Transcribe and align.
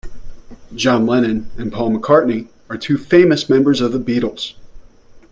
John 0.75 1.05
Lennon 1.05 1.51
and 1.59 1.71
Paul 1.71 1.95
McCartney 1.95 2.47
are 2.71 2.75
two 2.79 2.97
famous 2.97 3.47
members 3.47 3.81
of 3.81 3.91
the 3.93 3.99
Beatles. 3.99 4.55